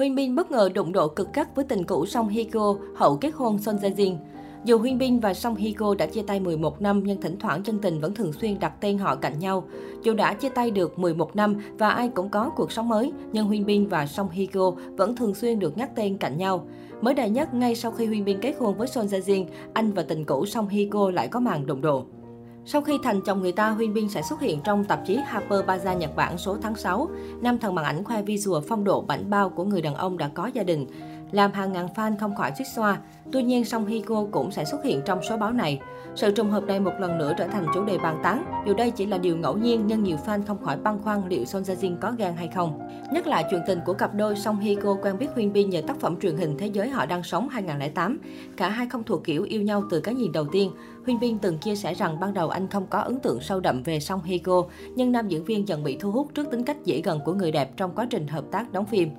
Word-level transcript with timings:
Huyên 0.00 0.14
Bin 0.14 0.34
bất 0.34 0.50
ngờ 0.50 0.70
đụng 0.74 0.92
độ 0.92 1.08
cực 1.08 1.32
gắt 1.34 1.56
với 1.56 1.64
tình 1.64 1.84
cũ 1.84 2.06
Song 2.06 2.28
Hye 2.28 2.44
Kyo 2.44 2.74
hậu 2.96 3.16
kết 3.16 3.34
hôn 3.34 3.58
Son 3.58 3.76
Jae 3.76 3.94
Jin. 3.94 4.16
Dù 4.64 4.78
Huyên 4.78 4.98
Bin 4.98 5.20
và 5.20 5.34
Song 5.34 5.54
Hye 5.54 5.72
Kyo 5.72 5.94
đã 5.94 6.06
chia 6.06 6.22
tay 6.22 6.40
11 6.40 6.82
năm 6.82 7.02
nhưng 7.04 7.20
thỉnh 7.20 7.36
thoảng 7.38 7.62
chân 7.62 7.78
tình 7.78 8.00
vẫn 8.00 8.14
thường 8.14 8.32
xuyên 8.32 8.58
đặt 8.60 8.72
tên 8.80 8.98
họ 8.98 9.16
cạnh 9.16 9.38
nhau. 9.38 9.64
Dù 10.02 10.14
đã 10.14 10.34
chia 10.34 10.48
tay 10.48 10.70
được 10.70 10.98
11 10.98 11.36
năm 11.36 11.56
và 11.78 11.90
ai 11.90 12.08
cũng 12.08 12.28
có 12.28 12.50
cuộc 12.56 12.72
sống 12.72 12.88
mới, 12.88 13.12
nhưng 13.32 13.46
Huyên 13.46 13.66
Bin 13.66 13.86
và 13.86 14.06
Song 14.06 14.28
Hye 14.30 14.46
Kyo 14.46 14.70
vẫn 14.96 15.16
thường 15.16 15.34
xuyên 15.34 15.58
được 15.58 15.78
nhắc 15.78 15.90
tên 15.94 16.16
cạnh 16.16 16.38
nhau. 16.38 16.66
Mới 17.00 17.14
đây 17.14 17.30
nhất, 17.30 17.54
ngay 17.54 17.74
sau 17.74 17.90
khi 17.92 18.06
Huyên 18.06 18.24
Bin 18.24 18.40
kết 18.40 18.54
hôn 18.58 18.78
với 18.78 18.88
Son 18.88 19.06
Jae 19.06 19.20
Jin, 19.20 19.44
anh 19.72 19.92
và 19.92 20.02
tình 20.02 20.24
cũ 20.24 20.46
Song 20.46 20.68
Hye 20.68 20.88
Kyo 20.92 21.10
lại 21.10 21.28
có 21.28 21.40
màn 21.40 21.66
đụng 21.66 21.80
độ. 21.80 22.04
Sau 22.64 22.82
khi 22.82 22.98
thành 23.02 23.20
chồng 23.26 23.40
người 23.40 23.52
ta, 23.52 23.70
Huyên 23.70 23.94
Bin 23.94 24.08
sẽ 24.08 24.22
xuất 24.22 24.40
hiện 24.40 24.60
trong 24.64 24.84
tạp 24.84 25.00
chí 25.06 25.18
Harper 25.26 25.64
Bazaar 25.64 25.96
Nhật 25.96 26.16
Bản 26.16 26.38
số 26.38 26.56
tháng 26.62 26.74
6. 26.74 27.08
Nam 27.40 27.58
thần 27.58 27.74
màn 27.74 27.84
ảnh 27.84 28.04
khoe 28.04 28.22
visual 28.22 28.62
phong 28.68 28.84
độ 28.84 29.00
bảnh 29.00 29.30
bao 29.30 29.50
của 29.50 29.64
người 29.64 29.82
đàn 29.82 29.94
ông 29.94 30.18
đã 30.18 30.28
có 30.28 30.46
gia 30.46 30.62
đình 30.62 30.86
làm 31.32 31.52
hàng 31.52 31.72
ngàn 31.72 31.86
fan 31.96 32.16
không 32.20 32.34
khỏi 32.34 32.52
suýt 32.58 32.64
xoa. 32.74 32.98
Tuy 33.32 33.42
nhiên, 33.42 33.64
Song 33.64 33.86
Hye 33.86 34.00
Kyo 34.00 34.24
cũng 34.30 34.50
sẽ 34.50 34.64
xuất 34.64 34.84
hiện 34.84 35.02
trong 35.06 35.22
số 35.28 35.36
báo 35.36 35.52
này. 35.52 35.80
Sự 36.14 36.30
trùng 36.30 36.50
hợp 36.50 36.64
này 36.64 36.80
một 36.80 36.92
lần 37.00 37.18
nữa 37.18 37.32
trở 37.38 37.46
thành 37.46 37.66
chủ 37.74 37.84
đề 37.84 37.98
bàn 37.98 38.20
tán. 38.22 38.44
Dù 38.66 38.74
đây 38.74 38.90
chỉ 38.90 39.06
là 39.06 39.18
điều 39.18 39.36
ngẫu 39.36 39.56
nhiên 39.56 39.86
nhưng 39.86 40.02
nhiều 40.02 40.16
fan 40.26 40.42
không 40.46 40.62
khỏi 40.64 40.76
băn 40.76 40.98
khoăn 41.02 41.22
liệu 41.28 41.44
Son 41.44 41.62
Jae 41.62 41.76
Jin 41.76 41.96
có 42.00 42.12
gan 42.18 42.36
hay 42.36 42.48
không. 42.54 42.88
Nhất 43.12 43.26
là 43.26 43.42
chuyện 43.50 43.60
tình 43.66 43.80
của 43.86 43.92
cặp 43.92 44.14
đôi 44.14 44.36
Song 44.36 44.58
Hye 44.58 44.74
Kyo 44.74 44.96
quen 45.02 45.18
biết 45.18 45.28
Huyên 45.34 45.52
Bin 45.52 45.70
nhờ 45.70 45.82
tác 45.86 46.00
phẩm 46.00 46.20
truyền 46.20 46.36
hình 46.36 46.58
Thế 46.58 46.66
giới 46.66 46.88
họ 46.88 47.06
đang 47.06 47.22
sống 47.22 47.48
2008. 47.48 48.18
Cả 48.56 48.68
hai 48.68 48.86
không 48.88 49.04
thuộc 49.04 49.24
kiểu 49.24 49.42
yêu 49.42 49.62
nhau 49.62 49.82
từ 49.90 50.00
cái 50.00 50.14
nhìn 50.14 50.32
đầu 50.32 50.44
tiên. 50.52 50.72
Huyên 51.04 51.20
Bin 51.20 51.38
từng 51.38 51.58
chia 51.58 51.76
sẻ 51.76 51.94
rằng 51.94 52.20
ban 52.20 52.34
đầu 52.34 52.49
anh 52.50 52.68
không 52.68 52.86
có 52.86 52.98
ấn 52.98 53.20
tượng 53.20 53.40
sâu 53.40 53.60
đậm 53.60 53.82
về 53.82 54.00
Song 54.00 54.22
Hye 54.22 54.38
nhưng 54.94 55.12
nam 55.12 55.28
diễn 55.28 55.44
viên 55.44 55.68
dần 55.68 55.84
bị 55.84 55.96
thu 56.00 56.10
hút 56.10 56.28
trước 56.34 56.50
tính 56.50 56.64
cách 56.64 56.76
dễ 56.84 57.00
gần 57.04 57.20
của 57.24 57.34
người 57.34 57.52
đẹp 57.52 57.76
trong 57.76 57.92
quá 57.94 58.06
trình 58.10 58.28
hợp 58.28 58.44
tác 58.50 58.72
đóng 58.72 58.86
phim. 58.86 59.10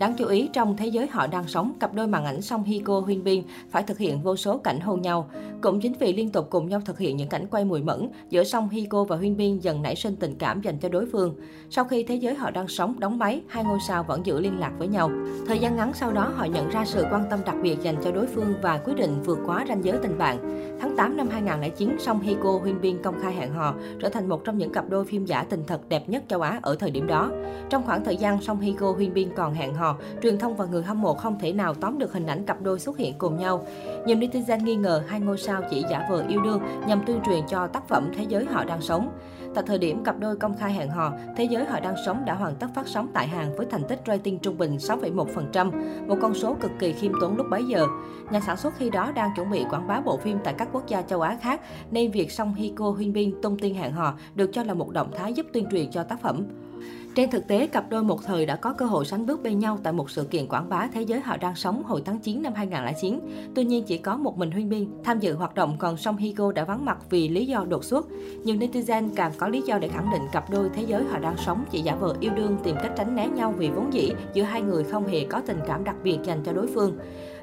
Đáng 0.00 0.14
chú 0.16 0.26
ý, 0.26 0.48
trong 0.52 0.76
thế 0.76 0.86
giới 0.86 1.06
họ 1.06 1.26
đang 1.26 1.48
sống, 1.48 1.72
cặp 1.80 1.94
đôi 1.94 2.06
màn 2.06 2.24
ảnh 2.24 2.42
Song 2.42 2.64
Hiko 2.64 2.86
Kyo 2.86 3.00
Huyên 3.00 3.24
Bin 3.24 3.42
phải 3.70 3.82
thực 3.82 3.98
hiện 3.98 4.22
vô 4.22 4.36
số 4.36 4.58
cảnh 4.58 4.80
hôn 4.80 5.02
nhau. 5.02 5.30
Cũng 5.60 5.80
chính 5.80 5.92
vì 5.92 6.12
liên 6.12 6.30
tục 6.30 6.46
cùng 6.50 6.68
nhau 6.68 6.80
thực 6.84 6.98
hiện 6.98 7.16
những 7.16 7.28
cảnh 7.28 7.46
quay 7.50 7.64
mùi 7.64 7.82
mẫn, 7.82 8.08
giữa 8.30 8.44
Song 8.44 8.68
Hiko 8.68 9.04
và 9.04 9.16
Huyên 9.16 9.36
Bin 9.36 9.58
dần 9.58 9.82
nảy 9.82 9.96
sinh 9.96 10.16
tình 10.16 10.34
cảm 10.38 10.60
dành 10.60 10.78
cho 10.78 10.88
đối 10.88 11.06
phương. 11.06 11.34
Sau 11.70 11.84
khi 11.84 12.02
thế 12.02 12.14
giới 12.14 12.34
họ 12.34 12.50
đang 12.50 12.68
sống 12.68 13.00
đóng 13.00 13.18
máy, 13.18 13.40
hai 13.48 13.64
ngôi 13.64 13.78
sao 13.88 14.02
vẫn 14.02 14.26
giữ 14.26 14.40
liên 14.40 14.58
lạc 14.58 14.72
với 14.78 14.88
nhau. 14.88 15.10
Thời 15.46 15.58
gian 15.58 15.76
ngắn 15.76 15.92
sau 15.94 16.12
đó, 16.12 16.32
họ 16.36 16.44
nhận 16.44 16.70
ra 16.70 16.84
sự 16.84 17.04
quan 17.10 17.24
tâm 17.30 17.40
đặc 17.46 17.56
biệt 17.62 17.76
dành 17.82 17.96
cho 18.04 18.12
đối 18.12 18.26
phương 18.26 18.54
và 18.62 18.78
quyết 18.78 18.94
định 18.96 19.22
vượt 19.24 19.38
quá 19.46 19.64
ranh 19.68 19.84
giới 19.84 19.98
tình 20.02 20.18
bạn. 20.18 20.66
Tháng 20.80 20.96
8 20.96 21.16
năm 21.16 21.28
2009, 21.30 21.96
Song 21.98 22.20
Hiko 22.20 22.42
Kyo 22.42 22.58
Huyên 22.58 22.80
Bin 22.80 23.02
công 23.02 23.20
khai 23.22 23.34
hẹn 23.34 23.52
hò, 23.52 23.74
trở 24.00 24.08
thành 24.08 24.28
một 24.28 24.44
trong 24.44 24.58
những 24.58 24.72
cặp 24.72 24.88
đôi 24.88 25.04
phim 25.04 25.24
giả 25.24 25.42
tình 25.42 25.64
thật 25.66 25.80
đẹp 25.88 26.08
nhất 26.08 26.22
châu 26.28 26.40
Á 26.40 26.58
ở 26.62 26.76
thời 26.76 26.90
điểm 26.90 27.06
đó. 27.06 27.30
Trong 27.70 27.82
khoảng 27.86 28.04
thời 28.04 28.16
gian 28.16 28.42
Song 28.42 28.60
Hiko 28.60 28.78
Kyo 28.80 28.92
Huyên 28.92 29.14
Bin 29.14 29.28
còn 29.36 29.54
hẹn 29.54 29.74
hò, 29.74 29.89
truyền 30.22 30.38
thông 30.38 30.56
và 30.56 30.64
người 30.64 30.82
hâm 30.82 31.00
mộ 31.00 31.14
không 31.14 31.38
thể 31.38 31.52
nào 31.52 31.74
tóm 31.74 31.98
được 31.98 32.12
hình 32.12 32.26
ảnh 32.26 32.46
cặp 32.46 32.62
đôi 32.62 32.80
xuất 32.80 32.98
hiện 32.98 33.14
cùng 33.18 33.36
nhau. 33.36 33.66
Nhiều 34.06 34.16
netizen 34.16 34.62
nghi 34.62 34.74
ngờ 34.74 35.02
hai 35.06 35.20
ngôi 35.20 35.38
sao 35.38 35.62
chỉ 35.70 35.84
giả 35.90 36.06
vờ 36.10 36.24
yêu 36.28 36.42
đương 36.42 36.60
nhằm 36.86 37.02
tuyên 37.06 37.20
truyền 37.26 37.40
cho 37.48 37.66
tác 37.66 37.88
phẩm 37.88 38.10
Thế 38.16 38.24
giới 38.28 38.44
họ 38.44 38.64
đang 38.64 38.80
sống. 38.80 39.10
Tại 39.54 39.64
thời 39.66 39.78
điểm 39.78 40.04
cặp 40.04 40.18
đôi 40.18 40.36
công 40.36 40.56
khai 40.56 40.72
hẹn 40.72 40.90
hò, 40.90 41.12
Thế 41.36 41.44
giới 41.44 41.64
họ 41.64 41.80
đang 41.80 41.94
sống 42.06 42.24
đã 42.24 42.34
hoàn 42.34 42.54
tất 42.54 42.66
phát 42.74 42.88
sóng 42.88 43.08
tại 43.14 43.26
Hàn 43.26 43.56
với 43.56 43.66
thành 43.70 43.84
tích 43.88 44.00
rating 44.06 44.38
trung 44.38 44.58
bình 44.58 44.76
6,1%, 44.76 45.70
một 46.06 46.16
con 46.22 46.34
số 46.34 46.56
cực 46.60 46.70
kỳ 46.78 46.92
khiêm 46.92 47.12
tốn 47.20 47.36
lúc 47.36 47.46
bấy 47.50 47.64
giờ. 47.64 47.86
Nhà 48.30 48.40
sản 48.40 48.56
xuất 48.56 48.74
khi 48.76 48.90
đó 48.90 49.12
đang 49.14 49.30
chuẩn 49.36 49.50
bị 49.50 49.64
quảng 49.70 49.86
bá 49.86 50.00
bộ 50.00 50.16
phim 50.16 50.38
tại 50.44 50.54
các 50.58 50.68
quốc 50.72 50.86
gia 50.86 51.02
châu 51.02 51.20
Á 51.20 51.38
khác, 51.40 51.60
nên 51.90 52.10
việc 52.10 52.32
Song 52.32 52.54
Hiko 52.54 52.80
Kyo 52.80 52.90
Huyên 52.90 53.12
Bin 53.12 53.42
tung 53.42 53.58
tin 53.58 53.74
hẹn 53.74 53.92
hò 53.92 54.14
được 54.34 54.50
cho 54.52 54.62
là 54.62 54.74
một 54.74 54.90
động 54.90 55.10
thái 55.16 55.32
giúp 55.32 55.46
tuyên 55.52 55.66
truyền 55.70 55.90
cho 55.90 56.02
tác 56.02 56.20
phẩm. 56.20 56.44
Trên 57.14 57.30
thực 57.30 57.46
tế, 57.46 57.66
cặp 57.66 57.90
đôi 57.90 58.02
một 58.02 58.24
thời 58.24 58.46
đã 58.46 58.56
có 58.56 58.72
cơ 58.72 58.86
hội 58.86 59.04
sánh 59.04 59.26
bước 59.26 59.42
bên 59.42 59.58
nhau 59.58 59.78
tại 59.82 59.92
một 59.92 60.10
sự 60.10 60.24
kiện 60.24 60.46
quảng 60.46 60.68
bá 60.68 60.88
thế 60.94 61.02
giới 61.02 61.20
họ 61.20 61.36
đang 61.36 61.54
sống 61.54 61.82
hồi 61.82 62.02
tháng 62.04 62.18
9 62.18 62.42
năm 62.42 62.52
2009. 62.54 63.20
Tuy 63.54 63.64
nhiên, 63.64 63.84
chỉ 63.84 63.98
có 63.98 64.16
một 64.16 64.38
mình 64.38 64.50
Huyên 64.50 64.68
biên 64.68 64.86
tham 65.04 65.18
dự 65.18 65.34
hoạt 65.34 65.54
động, 65.54 65.76
còn 65.78 65.96
Song 65.96 66.16
Hye 66.16 66.32
Kyo 66.32 66.52
đã 66.52 66.64
vắng 66.64 66.84
mặt 66.84 66.98
vì 67.10 67.28
lý 67.28 67.46
do 67.46 67.64
đột 67.68 67.84
xuất. 67.84 68.06
Nhiều 68.44 68.56
netizen 68.56 69.08
càng 69.14 69.32
có 69.38 69.48
lý 69.48 69.62
do 69.66 69.78
để 69.78 69.88
khẳng 69.88 70.10
định 70.12 70.22
cặp 70.32 70.50
đôi 70.50 70.70
thế 70.74 70.82
giới 70.82 71.04
họ 71.04 71.18
đang 71.18 71.36
sống 71.36 71.64
chỉ 71.70 71.80
giả 71.80 71.94
vờ 71.94 72.14
yêu 72.20 72.32
đương 72.36 72.56
tìm 72.62 72.76
cách 72.82 72.92
tránh 72.96 73.16
né 73.16 73.28
nhau 73.28 73.54
vì 73.58 73.70
vốn 73.70 73.92
dĩ 73.92 74.12
giữa 74.34 74.42
hai 74.42 74.62
người 74.62 74.84
không 74.84 75.06
hề 75.06 75.24
có 75.24 75.40
tình 75.46 75.58
cảm 75.66 75.84
đặc 75.84 75.96
biệt 76.02 76.18
dành 76.24 76.42
cho 76.44 76.52
đối 76.52 76.66
phương. 76.66 76.98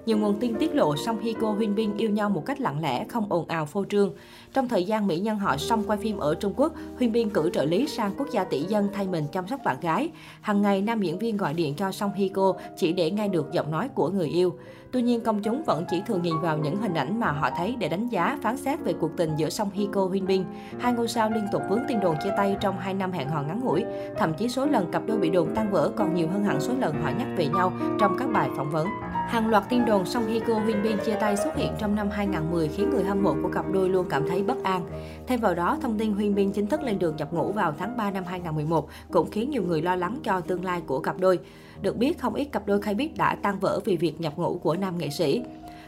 Nhiều 0.07 0.18
nguồn 0.18 0.40
tin 0.40 0.56
tiết 0.56 0.75
lộ 0.75 0.95
Song 0.95 1.19
Hye 1.19 1.34
Kyo 1.34 1.51
Huynh 1.51 1.75
Bin 1.75 1.97
yêu 1.97 2.09
nhau 2.09 2.29
một 2.29 2.45
cách 2.45 2.62
lặng 2.62 2.81
lẽ, 2.81 3.06
không 3.09 3.25
ồn 3.29 3.47
ào 3.47 3.66
phô 3.66 3.85
trương. 3.90 4.13
Trong 4.53 4.68
thời 4.68 4.84
gian 4.84 5.07
mỹ 5.07 5.19
nhân 5.19 5.40
họ 5.40 5.57
Song 5.57 5.84
quay 5.88 6.00
phim 6.00 6.18
ở 6.18 6.35
Trung 6.35 6.53
Quốc, 6.56 6.73
Huynh 6.97 7.12
Bin 7.12 7.29
cử 7.29 7.50
trợ 7.53 7.66
lý 7.66 7.88
sang 7.88 8.12
quốc 8.18 8.28
gia 8.31 8.44
tỷ 8.44 8.62
dân 8.62 8.90
thay 8.94 9.07
mình 9.07 9.23
chăm 9.31 9.47
sóc 9.47 9.59
bạn 9.66 9.78
gái. 9.81 10.09
Hằng 10.41 10.62
ngày, 10.62 10.81
nam 10.81 11.01
diễn 11.01 11.19
viên 11.19 11.38
gọi 11.38 11.53
điện 11.53 11.73
cho 11.75 11.91
Song 11.91 12.12
Hye 12.13 12.28
Kyo 12.28 12.53
chỉ 12.78 12.94
để 12.94 13.12
nghe 13.12 13.28
được 13.28 13.51
giọng 13.51 13.72
nói 13.72 13.90
của 13.95 14.09
người 14.09 14.28
yêu. 14.28 14.53
Tuy 14.91 15.01
nhiên, 15.01 15.22
công 15.22 15.41
chúng 15.41 15.63
vẫn 15.63 15.85
chỉ 15.90 16.01
thường 16.07 16.22
nhìn 16.22 16.41
vào 16.41 16.57
những 16.57 16.78
hình 16.78 16.94
ảnh 16.94 17.19
mà 17.19 17.31
họ 17.31 17.50
thấy 17.57 17.75
để 17.79 17.89
đánh 17.89 18.07
giá, 18.07 18.38
phán 18.41 18.57
xét 18.57 18.79
về 18.84 18.94
cuộc 18.94 19.12
tình 19.18 19.35
giữa 19.38 19.50
Song 19.50 19.69
Hye 19.74 19.88
Kyo 19.94 20.06
Huynh 20.06 20.25
Bin. 20.25 20.44
Hai 20.79 20.94
ngôi 20.94 21.07
sao 21.07 21.29
liên 21.29 21.44
tục 21.51 21.62
vướng 21.69 21.81
tin 21.88 22.00
đồn 22.00 22.16
chia 22.24 22.31
tay 22.38 22.57
trong 22.62 22.79
hai 22.79 22.94
năm 22.94 23.12
hẹn 23.12 23.29
hò 23.29 23.41
ngắn 23.41 23.62
ngủi. 23.63 23.84
Thậm 24.18 24.34
chí 24.34 24.50
số 24.50 24.66
lần 24.66 24.91
cặp 24.91 25.03
đôi 25.07 25.18
bị 25.18 25.29
đồn 25.29 25.56
tan 25.56 25.72
vỡ 25.72 25.91
còn 25.95 26.16
nhiều 26.16 26.28
hơn 26.34 26.44
hẳn 26.44 26.62
số 26.62 26.74
lần 26.79 27.01
họ 27.01 27.09
nhắc 27.18 27.28
về 27.38 27.47
nhau 27.47 27.74
trong 28.00 28.16
các 28.19 28.29
bài 28.34 28.50
phỏng 28.57 28.72
vấn. 28.72 28.88
Hàng 29.28 29.50
loạt 29.50 29.63
tin 29.69 29.85
đồn 29.85 29.97
Song 30.06 30.28
Hye 30.28 30.40
Kyo 30.40 30.59
Hyun 30.59 30.84
Bin 30.84 30.97
chia 31.06 31.16
tay 31.16 31.38
xuất 31.38 31.56
hiện 31.56 31.74
trong 31.80 31.96
năm 31.96 32.09
2010 32.09 32.68
khiến 32.68 32.90
người 32.90 33.03
hâm 33.03 33.24
mộ 33.24 33.35
của 33.44 33.50
cặp 33.53 33.66
đôi 33.72 33.90
luôn 33.90 34.08
cảm 34.09 34.28
thấy 34.28 34.44
bất 34.44 34.63
an. 34.63 34.81
Thêm 35.28 35.40
vào 35.40 35.56
đó, 35.56 35.78
thông 35.81 35.97
tin 36.00 36.18
Hyun 36.18 36.35
Bin 36.35 36.52
chính 36.52 36.68
thức 36.68 36.81
lên 36.84 37.00
đường 37.00 37.16
nhập 37.16 37.34
ngũ 37.34 37.52
vào 37.52 37.74
tháng 37.78 37.97
3 37.97 38.12
năm 38.12 38.24
2011 38.28 38.90
cũng 39.12 39.31
khiến 39.31 39.50
nhiều 39.50 39.63
người 39.63 39.81
lo 39.81 39.96
lắng 39.96 40.19
cho 40.24 40.41
tương 40.41 40.66
lai 40.66 40.81
của 40.88 41.00
cặp 41.00 41.19
đôi. 41.19 41.40
Được 41.81 41.97
biết, 41.97 42.19
không 42.19 42.34
ít 42.34 42.46
cặp 42.46 42.68
đôi 42.68 42.81
khai 42.81 42.96
biết 42.96 43.18
đã 43.18 43.38
tan 43.44 43.59
vỡ 43.59 43.80
vì 43.86 43.97
việc 43.97 44.22
nhập 44.22 44.34
ngũ 44.38 44.57
của 44.57 44.75
nam 44.75 44.97
nghệ 44.97 45.09
sĩ. 45.09 45.44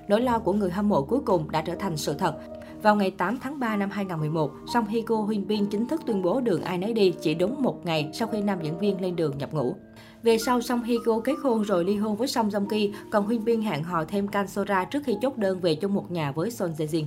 Nỗi 0.08 0.22
lo 0.22 0.40
của 0.40 0.54
người 0.54 0.70
hâm 0.70 0.90
mộ 0.90 1.02
cuối 1.02 1.20
cùng 1.26 1.52
đã 1.52 1.62
trở 1.62 1.76
thành 1.76 1.98
sự 1.98 2.14
thật. 2.14 2.36
Vào 2.82 2.96
ngày 2.96 3.12
8 3.12 3.38
tháng 3.40 3.60
3 3.60 3.76
năm 3.76 3.90
2011, 3.90 4.52
Song 4.74 4.88
Hye 4.88 5.02
Kyo 5.02 5.26
Hyun 5.30 5.48
Bin 5.48 5.66
chính 5.66 5.88
thức 5.88 6.02
tuyên 6.06 6.22
bố 6.22 6.42
đường 6.42 6.62
ai 6.62 6.78
nấy 6.78 6.94
đi 6.94 7.14
chỉ 7.22 7.34
đúng 7.34 7.62
một 7.62 7.86
ngày 7.86 8.10
sau 8.14 8.28
khi 8.28 8.42
nam 8.42 8.60
diễn 8.62 8.80
viên 8.80 9.02
lên 9.02 9.16
đường 9.16 9.38
nhập 9.38 9.54
ngũ. 9.54 9.76
Về 10.24 10.38
sau, 10.38 10.62
Song 10.62 10.84
Hye 10.84 10.98
Kyo 11.06 11.20
kết 11.24 11.36
hôn 11.44 11.62
rồi 11.62 11.86
ly 11.86 11.96
hôn 11.96 12.16
với 12.16 12.28
Song 12.28 12.50
Joong 12.50 12.68
Ki, 12.68 12.94
còn 13.10 13.26
Huyên 13.26 13.46
Bin 13.46 13.62
hẹn 13.62 13.84
hò 13.84 14.06
thêm 14.06 14.28
Kan 14.28 14.48
Sora 14.48 14.86
trước 14.86 15.04
khi 15.06 15.16
chốt 15.22 15.38
đơn 15.38 15.60
về 15.60 15.76
chung 15.76 15.94
một 15.94 16.12
nhà 16.12 16.32
với 16.32 16.52
Son 16.52 16.72
Jae 16.78 16.88
Jin. 16.88 17.06